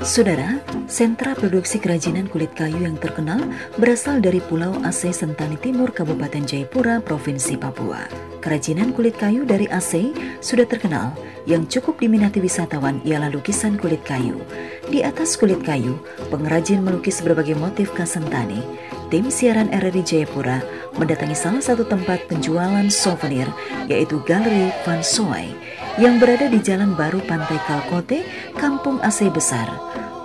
[0.00, 0.56] Saudara,
[0.88, 3.36] sentra produksi kerajinan kulit kayu yang terkenal
[3.76, 8.08] berasal dari Pulau Aceh Sentani Timur, Kabupaten Jayapura, Provinsi Papua.
[8.40, 11.12] Kerajinan kulit kayu dari Aceh sudah terkenal,
[11.44, 14.40] yang cukup diminati wisatawan ialah lukisan kulit kayu.
[14.88, 16.00] Di atas kulit kayu,
[16.32, 18.64] pengrajin melukis berbagai motif khas Sentani.
[19.12, 20.64] Tim siaran RRI Jayapura
[20.96, 23.52] mendatangi salah satu tempat penjualan souvenir,
[23.90, 25.50] yaitu Galeri Van Soy,
[25.98, 28.22] yang berada di Jalan Baru Pantai Kalkote,
[28.54, 29.66] Kampung Aceh Besar.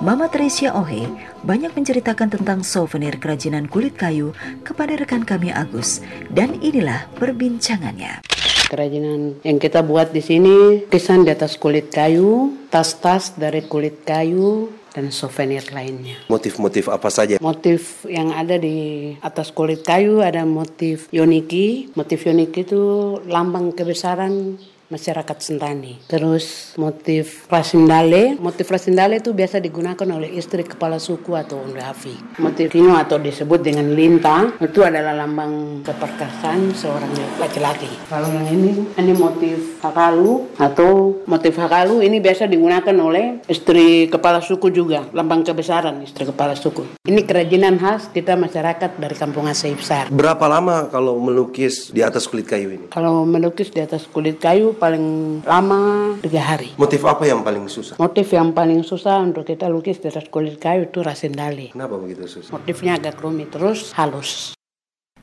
[0.05, 1.07] Mama Teresia Ohe
[1.41, 8.21] banyak menceritakan tentang souvenir kerajinan kulit kayu kepada rekan kami Agus dan inilah perbincangannya.
[8.67, 14.67] Kerajinan yang kita buat di sini kisan di atas kulit kayu, tas-tas dari kulit kayu,
[14.95, 16.15] dan souvenir lainnya.
[16.31, 17.35] Motif-motif apa saja?
[17.43, 21.91] Motif yang ada di atas kulit kayu ada motif yoniki.
[21.99, 24.55] Motif yoniki itu lambang kebesaran
[24.89, 25.97] masyarakat Sentani.
[26.05, 32.13] Terus motif rasindale, motif rasindale itu biasa digunakan oleh istri kepala suku atau undafi.
[32.37, 37.89] Motif kino atau disebut dengan linta itu adalah lambang keperkasaan seorang laki-laki.
[38.09, 44.41] Kalau yang ini, ini motif hakalu atau motif hakalu ini biasa digunakan oleh istri kepala
[44.41, 46.85] suku juga, lambang kebesaran istri kepala suku.
[47.05, 50.09] Ini kerajinan khas kita masyarakat dari Kampung Aceh Besar.
[50.13, 52.85] Berapa lama kalau melukis di atas kulit kayu ini?
[52.93, 55.05] Kalau melukis di atas kulit kayu paling
[55.41, 56.69] lama tiga hari.
[56.77, 57.97] Motif apa yang paling susah?
[57.97, 61.73] Motif yang paling susah untuk kita lukis di atas kulit kayu itu rasendali.
[61.73, 62.53] Kenapa begitu susah?
[62.53, 64.53] Motifnya agak rumit terus halus.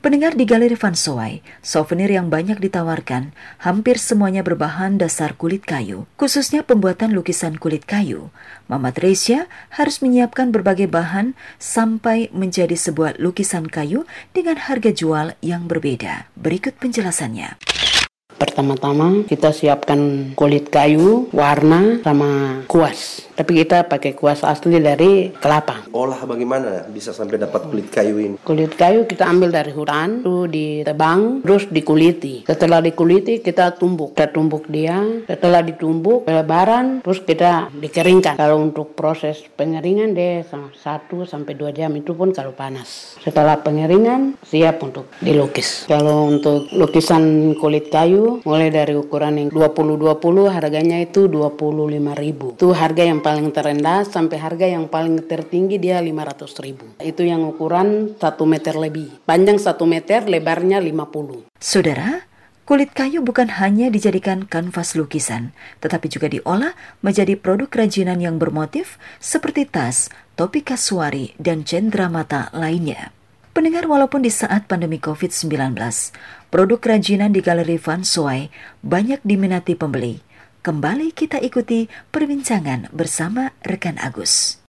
[0.03, 3.31] Pendengar di Galeri Van Soai, souvenir yang banyak ditawarkan
[3.63, 8.27] hampir semuanya berbahan dasar kulit kayu, khususnya pembuatan lukisan kulit kayu.
[8.67, 14.03] Mama Tresia harus menyiapkan berbagai bahan sampai menjadi sebuah lukisan kayu
[14.35, 16.27] dengan harga jual yang berbeda.
[16.35, 17.55] Berikut penjelasannya.
[18.53, 23.25] Pertama-tama kita siapkan kulit kayu, warna, sama kuas.
[23.33, 25.89] Tapi kita pakai kuas asli dari kelapa.
[25.89, 28.37] Olah bagaimana bisa sampai dapat kulit kayu ini?
[28.45, 32.45] Kulit kayu kita ambil dari hutan, itu ditebang, terus dikuliti.
[32.45, 34.13] Setelah dikuliti kita tumbuk.
[34.13, 38.37] Kita tumbuk dia, setelah ditumbuk lebaran, terus kita dikeringkan.
[38.37, 40.13] Kalau untuk proses pengeringan
[40.45, 43.17] sama 1 sampai 2 jam itu pun kalau panas.
[43.17, 45.89] Setelah pengeringan siap untuk dilukis.
[45.89, 52.59] Kalau untuk lukisan kulit kayu mulai dari ukuran yang 20-20 harganya itu 25.000.
[52.59, 56.85] Itu harga yang paling terendah sampai harga yang paling tertinggi dia 500 ribu.
[56.99, 59.23] Itu yang ukuran 1 meter lebih.
[59.23, 61.47] Panjang 1 meter, lebarnya 50.
[61.59, 62.27] Saudara,
[62.63, 65.51] Kulit kayu bukan hanya dijadikan kanvas lukisan,
[65.83, 66.71] tetapi juga diolah
[67.03, 70.07] menjadi produk kerajinan yang bermotif seperti tas,
[70.39, 73.11] topi kasuari, dan cendramata lainnya.
[73.53, 75.77] Pendengar walaupun di saat pandemi COVID-19,
[76.49, 78.49] produk kerajinan di Galeri Van Soy
[78.81, 80.25] banyak diminati pembeli.
[80.65, 84.62] Kembali kita ikuti perbincangan bersama rekan Agus.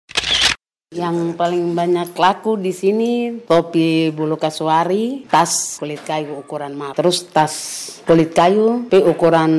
[0.93, 7.25] Yang paling banyak laku di sini topi bulu kasuari, tas kulit kayu ukuran mat, terus
[7.25, 7.53] tas
[8.05, 9.51] kulit kayu, tapi ukuran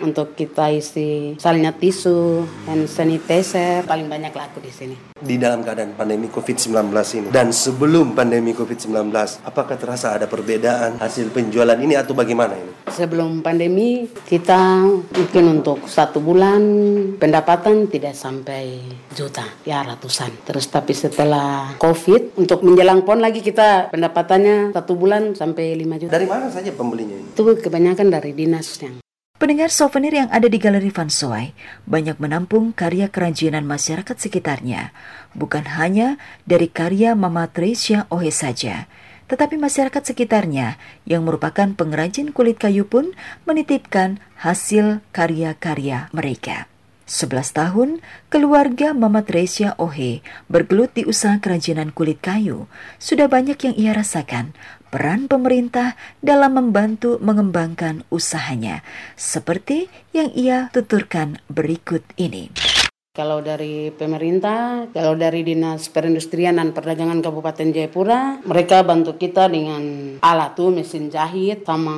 [0.00, 4.96] untuk kita isi misalnya tisu, dan sanitizer paling banyak laku di sini.
[5.22, 6.90] Di dalam keadaan pandemi COVID-19
[7.22, 9.12] ini dan sebelum pandemi COVID-19,
[9.46, 12.72] apakah terasa ada perbedaan hasil penjualan ini atau bagaimana ini?
[12.90, 14.82] Sebelum pandemi kita
[15.14, 16.62] mungkin untuk satu bulan
[17.22, 18.82] pendapatan tidak sampai
[19.14, 20.42] juta, ya ratusan.
[20.42, 26.12] Terus tapi setelah COVID untuk menjelang pon lagi kita pendapatannya satu bulan sampai 5 juta.
[26.12, 27.34] Dari mana saja pembelinya ini?
[27.34, 29.02] Itu kebanyakan dari dinas yang
[29.42, 31.50] Pendengar souvenir yang ada di Galeri Van Soy
[31.90, 34.94] banyak menampung karya kerajinan masyarakat sekitarnya,
[35.34, 36.14] bukan hanya
[36.46, 38.86] dari karya Mama Tresia Ohe saja,
[39.26, 40.78] tetapi masyarakat sekitarnya
[41.10, 46.71] yang merupakan pengrajin kulit kayu pun menitipkan hasil karya-karya mereka.
[47.12, 48.00] 11 tahun,
[48.32, 52.72] keluarga Mama Tresia Ohe bergelut di usaha kerajinan kulit kayu.
[52.96, 54.56] Sudah banyak yang ia rasakan
[54.88, 55.92] peran pemerintah
[56.24, 58.80] dalam membantu mengembangkan usahanya,
[59.12, 62.48] seperti yang ia tuturkan berikut ini.
[63.12, 70.16] Kalau dari pemerintah, kalau dari Dinas Perindustrian dan Perdagangan Kabupaten Jayapura, mereka bantu kita dengan
[70.24, 71.92] alat tuh mesin jahit sama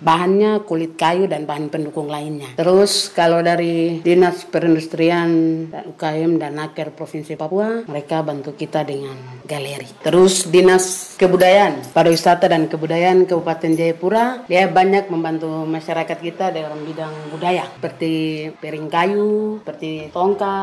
[0.00, 2.56] bahannya kulit kayu dan bahan pendukung lainnya.
[2.56, 5.28] Terus kalau dari Dinas Perindustrian
[5.68, 9.84] dan UKM dan Naker Provinsi Papua, mereka bantu kita dengan galeri.
[10.00, 17.12] Terus Dinas Kebudayaan, Pariwisata dan Kebudayaan Kabupaten Jayapura, dia banyak membantu masyarakat kita dalam bidang
[17.28, 20.53] budaya seperti piring kayu, seperti tongkat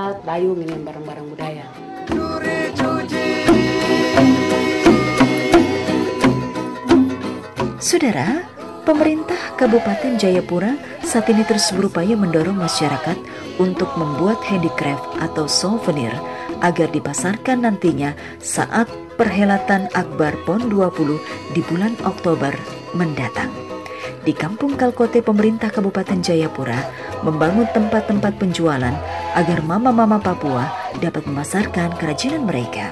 [0.56, 1.66] minim barang-barang budaya.
[7.82, 8.48] Saudara,
[8.88, 13.18] pemerintah Kabupaten Jayapura saat ini terus berupaya mendorong masyarakat
[13.60, 16.14] untuk membuat handicraft atau souvenir
[16.64, 18.88] agar dipasarkan nantinya saat
[19.20, 21.20] perhelatan Akbar PON 20
[21.52, 22.56] di bulan Oktober
[22.96, 23.52] mendatang.
[24.22, 26.78] Di Kampung Kalkote pemerintah Kabupaten Jayapura
[27.26, 28.94] membangun tempat-tempat penjualan
[29.36, 30.68] agar mama-mama Papua
[31.00, 32.92] dapat memasarkan kerajinan mereka.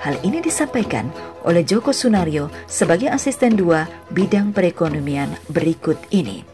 [0.00, 1.12] Hal ini disampaikan
[1.44, 6.44] oleh Joko Sunario sebagai asisten dua bidang perekonomian berikut ini.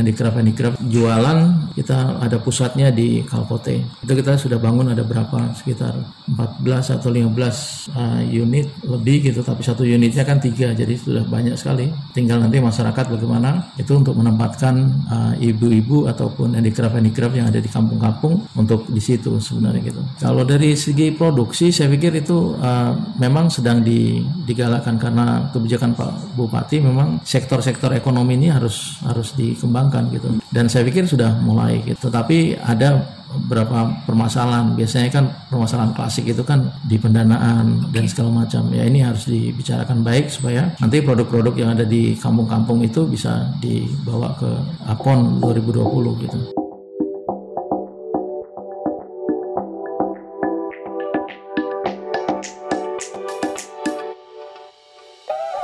[0.00, 1.38] Handicraft-handicraft jualan
[1.76, 3.84] kita ada pusatnya di Kalkote.
[4.00, 5.92] Itu kita sudah bangun ada berapa sekitar
[6.30, 11.54] 14 atau 15 uh, unit lebih gitu tapi satu unitnya kan tiga jadi sudah banyak
[11.60, 11.92] sekali.
[12.16, 14.74] Tinggal nanti masyarakat bagaimana itu untuk menempatkan
[15.10, 20.02] uh, ibu-ibu ataupun handicraft-handicraft yang ada di kampung-kampung untuk di situ sebenarnya gitu.
[20.22, 26.38] Kalau dari segi produksi saya pikir itu uh, memang sedang di, digalakkan karena kebijakan Pak
[26.38, 30.28] Bupati memang sektor-sektor ekonomi ini harus harus dikembangkan dikembangkan gitu.
[30.54, 32.08] Dan saya pikir sudah mulai gitu.
[32.08, 34.74] Tetapi ada beberapa permasalahan.
[34.74, 38.70] Biasanya kan permasalahan klasik itu kan di pendanaan dan segala macam.
[38.70, 44.34] Ya ini harus dibicarakan baik supaya nanti produk-produk yang ada di kampung-kampung itu bisa dibawa
[44.38, 44.50] ke
[44.86, 46.59] APON 2020 gitu.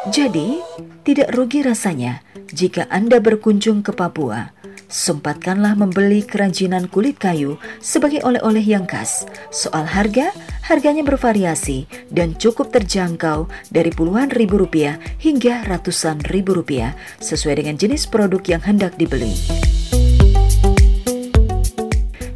[0.06, 0.62] Jadi,
[1.02, 2.22] tidak rugi rasanya
[2.54, 4.54] jika Anda berkunjung ke Papua.
[4.86, 9.26] Sempatkanlah membeli kerajinan kulit kayu sebagai oleh-oleh yang khas.
[9.50, 10.30] Soal harga,
[10.62, 17.74] harganya bervariasi dan cukup terjangkau dari puluhan ribu rupiah hingga ratusan ribu rupiah sesuai dengan
[17.74, 19.34] jenis produk yang hendak dibeli.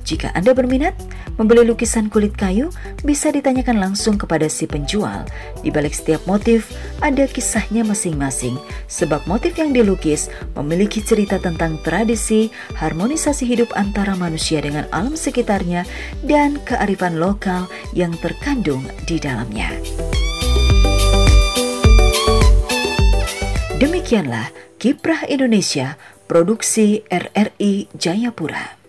[0.03, 0.99] Jika Anda berminat,
[1.41, 2.69] Membeli lukisan kulit kayu
[3.01, 5.25] bisa ditanyakan langsung kepada si penjual.
[5.65, 6.69] Di balik setiap motif
[7.01, 8.61] ada kisahnya masing-masing,
[8.93, 15.89] sebab motif yang dilukis memiliki cerita tentang tradisi, harmonisasi hidup antara manusia dengan alam sekitarnya,
[16.29, 17.65] dan kearifan lokal
[17.97, 19.73] yang terkandung di dalamnya.
[23.81, 25.97] Demikianlah Kiprah Indonesia,
[26.29, 28.80] produksi RRI Jayapura.